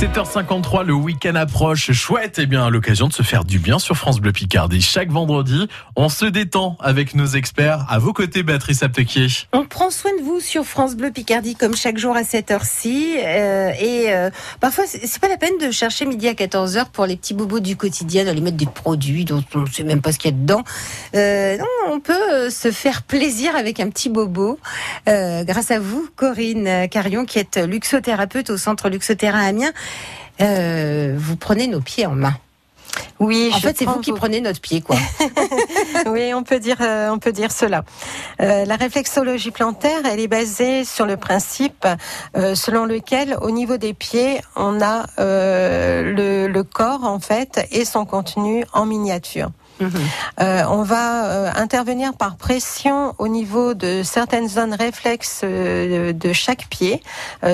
7h53, 0.00 0.86
le 0.86 0.94
week-end 0.94 1.34
approche. 1.34 1.92
Chouette, 1.92 2.38
et 2.38 2.42
eh 2.44 2.46
bien, 2.46 2.70
l'occasion 2.70 3.08
de 3.08 3.12
se 3.12 3.22
faire 3.22 3.44
du 3.44 3.58
bien 3.58 3.78
sur 3.78 3.98
France 3.98 4.18
Bleu 4.18 4.32
Picardie. 4.32 4.80
Chaque 4.80 5.10
vendredi, 5.10 5.68
on 5.94 6.08
se 6.08 6.24
détend 6.24 6.78
avec 6.80 7.14
nos 7.14 7.26
experts. 7.26 7.84
À 7.86 7.98
vos 7.98 8.14
côtés, 8.14 8.42
Béatrice 8.42 8.82
Aptequier. 8.82 9.26
On 9.52 9.66
prend 9.66 9.90
soin 9.90 10.12
de 10.18 10.22
vous 10.22 10.40
sur 10.40 10.64
France 10.64 10.96
Bleu 10.96 11.10
Picardie, 11.10 11.54
comme 11.54 11.76
chaque 11.76 11.98
jour 11.98 12.16
à 12.16 12.24
cette 12.24 12.50
heure-ci. 12.50 13.14
Euh, 13.18 13.72
et 13.78 14.10
euh, 14.14 14.30
parfois, 14.58 14.84
c'est 14.86 15.20
pas 15.20 15.28
la 15.28 15.36
peine 15.36 15.58
de 15.60 15.70
chercher 15.70 16.06
midi 16.06 16.28
à 16.28 16.32
14h 16.32 16.86
pour 16.92 17.04
les 17.04 17.16
petits 17.18 17.34
bobos 17.34 17.60
du 17.60 17.76
quotidien, 17.76 18.24
d'aller 18.24 18.40
mettre 18.40 18.56
des 18.56 18.64
produits 18.64 19.26
dont 19.26 19.44
on 19.54 19.58
ne 19.58 19.66
sait 19.66 19.84
même 19.84 20.00
pas 20.00 20.12
ce 20.12 20.18
qu'il 20.18 20.30
y 20.30 20.34
a 20.34 20.36
dedans. 20.38 20.64
Euh, 21.14 21.58
on 21.90 22.00
peut 22.00 22.48
se 22.48 22.70
faire 22.70 23.02
plaisir 23.02 23.54
avec 23.54 23.80
un 23.80 23.90
petit 23.90 24.08
bobo. 24.08 24.58
grâce 25.06 25.70
à 25.70 25.78
vous, 25.78 26.08
Corinne 26.16 26.88
Carion, 26.88 27.26
qui 27.26 27.38
est 27.38 27.58
luxothérapeute 27.58 28.48
au 28.48 28.56
centre 28.56 28.88
Luxothéra 28.88 29.40
Amiens. 29.40 29.72
Euh, 30.40 31.14
vous 31.16 31.36
prenez 31.36 31.66
nos 31.66 31.80
pieds 31.80 32.06
en 32.06 32.14
main. 32.14 32.34
Oui, 33.20 33.50
en 33.54 33.60
fait, 33.60 33.76
c'est 33.78 33.84
vous 33.84 34.00
qui 34.00 34.12
prenez 34.12 34.40
notre 34.40 34.60
pied, 34.60 34.80
quoi. 34.80 34.96
oui, 36.06 36.32
on 36.34 36.42
peut 36.42 36.58
dire, 36.58 36.78
euh, 36.80 37.10
on 37.10 37.18
peut 37.18 37.32
dire 37.32 37.52
cela. 37.52 37.84
Euh, 38.40 38.64
la 38.64 38.76
réflexologie 38.76 39.50
plantaire, 39.50 40.00
elle 40.06 40.18
est 40.18 40.28
basée 40.28 40.84
sur 40.84 41.06
le 41.06 41.16
principe 41.16 41.86
selon 42.34 42.86
lequel, 42.86 43.36
au 43.42 43.50
niveau 43.50 43.76
des 43.76 43.92
pieds, 43.94 44.40
on 44.56 44.80
a 44.80 45.06
le, 45.18 46.48
le, 46.48 46.62
corps 46.64 47.04
en 47.04 47.20
fait 47.20 47.66
et 47.70 47.84
son 47.84 48.06
contenu 48.06 48.64
en 48.72 48.86
miniature. 48.86 49.50
Euh, 50.40 50.62
on 50.68 50.82
va 50.82 51.24
euh, 51.24 51.50
intervenir 51.54 52.12
par 52.14 52.36
pression 52.36 53.14
au 53.18 53.28
niveau 53.28 53.74
de 53.74 54.02
certaines 54.02 54.48
zones 54.48 54.74
réflexes 54.74 55.42
euh, 55.44 56.12
de 56.12 56.32
chaque 56.32 56.66
pied, 56.68 57.02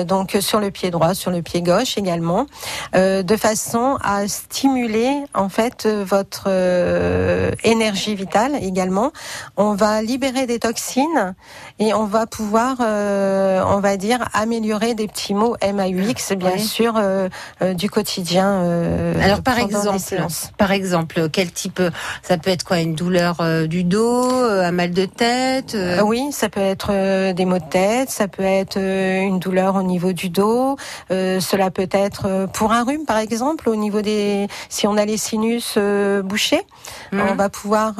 donc 0.05 0.37
sur 0.39 0.59
le 0.59 0.71
pied 0.71 0.91
droit, 0.91 1.13
sur 1.13 1.31
le 1.31 1.41
pied 1.41 1.61
gauche 1.61 1.97
également, 1.97 2.45
de 2.93 3.37
façon 3.37 3.97
à 4.03 4.27
stimuler 4.27 5.23
en 5.33 5.49
fait 5.49 5.87
votre 5.87 6.49
énergie 7.63 8.15
vitale 8.15 8.55
également. 8.61 9.11
On 9.55 9.73
va 9.73 10.01
libérer 10.01 10.45
des 10.45 10.59
toxines 10.59 11.35
et 11.79 11.93
on 11.93 12.05
va 12.05 12.25
pouvoir, 12.25 12.77
on 12.79 13.79
va 13.79 13.97
dire, 13.97 14.27
améliorer 14.33 14.93
des 14.93 15.07
petits 15.07 15.33
mots 15.33 15.55
MAUX, 15.61 16.35
bien 16.35 16.57
sûr, 16.57 16.99
du 17.61 17.89
quotidien. 17.89 19.13
Alors 19.21 19.41
par 19.41 19.59
exemple, 19.59 19.97
par 20.57 20.71
exemple, 20.71 21.29
quel 21.29 21.51
type 21.51 21.81
ça 22.23 22.37
peut 22.37 22.49
être 22.49 22.63
quoi 22.63 22.79
Une 22.79 22.95
douleur 22.95 23.37
euh, 23.39 23.67
du 23.67 23.83
dos, 23.83 24.31
euh, 24.31 24.63
un 24.63 24.71
mal 24.71 24.91
de 24.91 25.05
tête 25.05 25.75
euh 25.75 26.01
Oui, 26.01 26.27
ça 26.31 26.49
peut 26.49 26.61
être 26.61 27.33
des 27.33 27.45
maux 27.45 27.59
de 27.59 27.69
tête, 27.69 28.09
ça 28.09 28.27
peut 28.27 28.43
être 28.43 28.77
une 28.77 29.39
douleur 29.39 29.75
au 29.75 29.83
niveau 29.83 30.13
du 30.13 30.29
dos. 30.29 30.77
cela 31.09 31.71
peut 31.71 31.89
être 31.91 32.47
pour 32.53 32.71
un 32.71 32.83
rhume, 32.83 33.05
par 33.05 33.17
exemple, 33.17 33.69
au 33.69 33.75
niveau 33.75 34.01
des... 34.01 34.47
Si 34.69 34.87
on 34.87 34.97
a 34.97 35.05
les 35.05 35.17
sinus 35.17 35.77
bouchés, 36.23 36.61
mmh. 37.11 37.21
on 37.31 37.35
va 37.35 37.49
pouvoir... 37.49 37.93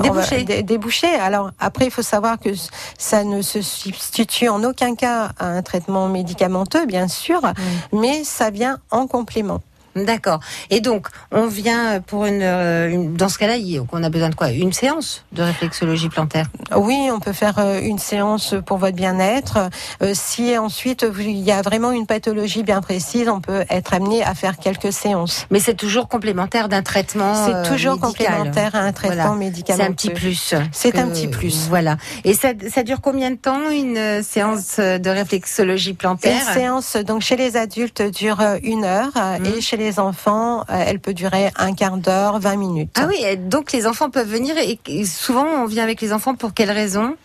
déboucher. 0.00 0.62
déboucher. 0.62 1.14
Alors 1.14 1.50
après, 1.58 1.86
il 1.86 1.90
faut 1.90 2.02
savoir 2.02 2.38
que 2.38 2.50
ça 2.98 3.24
ne 3.24 3.42
se 3.42 3.62
substitue 3.62 4.48
en 4.48 4.62
aucun 4.64 4.94
cas 4.94 5.30
à 5.38 5.46
un 5.46 5.62
traitement 5.62 6.08
médicamenteux, 6.08 6.86
bien 6.86 7.08
sûr, 7.08 7.40
mmh. 7.42 7.98
mais 8.00 8.24
ça 8.24 8.50
vient 8.50 8.78
en 8.90 9.06
complément. 9.06 9.60
D'accord. 9.96 10.40
Et 10.70 10.80
donc, 10.80 11.08
on 11.32 11.46
vient 11.46 12.00
pour 12.00 12.24
une, 12.24 12.42
euh, 12.42 13.08
dans 13.08 13.28
ce 13.28 13.38
cas-là, 13.38 13.54
on 13.92 14.02
a 14.04 14.10
besoin 14.10 14.28
de 14.28 14.34
quoi? 14.34 14.50
Une 14.50 14.72
séance 14.72 15.24
de 15.32 15.42
réflexologie 15.42 16.08
plantaire? 16.08 16.46
Oui, 16.76 17.08
on 17.12 17.18
peut 17.18 17.32
faire 17.32 17.58
euh, 17.58 17.80
une 17.80 17.98
séance 17.98 18.54
pour 18.66 18.78
votre 18.78 18.94
bien-être. 18.94 19.58
Euh, 20.02 20.12
si 20.14 20.56
ensuite 20.56 21.04
il 21.18 21.40
y 21.40 21.50
a 21.50 21.62
vraiment 21.62 21.90
une 21.90 22.06
pathologie 22.06 22.62
bien 22.62 22.80
précise, 22.80 23.28
on 23.28 23.40
peut 23.40 23.64
être 23.68 23.92
amené 23.92 24.22
à 24.22 24.34
faire 24.34 24.58
quelques 24.58 24.92
séances. 24.92 25.46
Mais 25.50 25.58
c'est 25.58 25.74
toujours 25.74 26.08
complémentaire 26.08 26.68
d'un 26.68 26.82
traitement. 26.82 27.34
C'est 27.34 27.68
toujours 27.68 27.98
complémentaire 27.98 28.74
à 28.74 28.80
un 28.80 28.92
traitement 28.92 29.34
médicamenteux. 29.34 29.82
C'est 29.82 29.90
un 29.90 29.92
petit 29.92 30.10
plus. 30.10 30.54
C'est 30.72 30.98
un 30.98 31.08
petit 31.08 31.26
plus. 31.26 31.66
Voilà. 31.68 31.96
Et 32.24 32.34
ça, 32.34 32.50
ça 32.72 32.84
dure 32.84 33.00
combien 33.00 33.32
de 33.32 33.36
temps 33.36 33.70
une 33.70 34.22
séance 34.22 34.78
de 34.78 35.10
réflexologie 35.10 35.94
plantaire? 35.94 36.40
Une 36.46 36.54
séance 36.54 36.96
donc 36.96 37.22
chez 37.22 37.36
les 37.36 37.56
adultes 37.56 38.02
dure 38.02 38.40
une 38.62 38.84
heure 38.84 39.12
mmh. 39.14 39.46
et 39.46 39.60
chez 39.60 39.79
les 39.80 39.98
enfants, 39.98 40.60
euh, 40.60 40.84
elle 40.86 41.00
peut 41.00 41.14
durer 41.14 41.50
un 41.56 41.74
quart 41.74 41.96
d'heure, 41.96 42.38
20 42.38 42.56
minutes. 42.56 42.96
Ah 42.96 43.06
oui, 43.08 43.36
donc 43.36 43.72
les 43.72 43.86
enfants 43.86 44.10
peuvent 44.10 44.28
venir 44.28 44.54
et 44.58 45.04
souvent 45.04 45.44
on 45.44 45.66
vient 45.66 45.82
avec 45.82 46.00
les 46.00 46.12
enfants 46.12 46.34
pour 46.34 46.54
quelles 46.54 46.70
raisons 46.70 47.16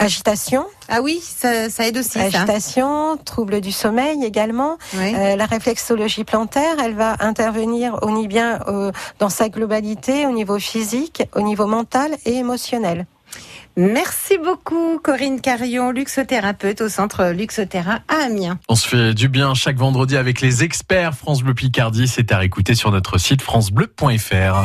Agitation. 0.00 0.64
Ah 0.88 1.00
oui, 1.02 1.20
ça, 1.20 1.66
aide 1.84 1.98
aussi. 1.98 2.20
Agitation, 2.20 3.16
trouble 3.16 3.60
du 3.60 3.72
sommeil 3.72 4.24
également. 4.24 4.78
Euh, 4.94 5.34
la 5.34 5.46
réflexologie 5.46 6.22
plantaire, 6.22 6.76
elle 6.80 6.94
va 6.94 7.16
intervenir 7.18 7.98
au 8.02 8.12
niveau 8.12 8.28
bien 8.28 8.60
dans 9.18 9.28
sa 9.28 9.48
globalité, 9.48 10.26
au 10.26 10.30
niveau 10.30 10.60
physique, 10.60 11.24
au 11.34 11.40
niveau 11.40 11.66
mental 11.66 12.16
et 12.26 12.34
émotionnel. 12.34 13.06
Merci 13.80 14.38
beaucoup 14.38 14.98
Corinne 14.98 15.40
Carion, 15.40 15.92
luxothérapeute 15.92 16.80
au 16.80 16.88
centre 16.88 17.30
Luxothéra 17.30 18.00
à 18.08 18.24
Amiens. 18.24 18.58
On 18.68 18.74
se 18.74 18.88
fait 18.88 19.14
du 19.14 19.28
bien 19.28 19.54
chaque 19.54 19.76
vendredi 19.76 20.16
avec 20.16 20.40
les 20.40 20.64
experts 20.64 21.14
France 21.14 21.44
Bleu 21.44 21.54
Picardie. 21.54 22.08
C'est 22.08 22.32
à 22.32 22.38
réécouter 22.38 22.74
sur 22.74 22.90
notre 22.90 23.18
site 23.18 23.40
francebleu.fr. 23.40 24.64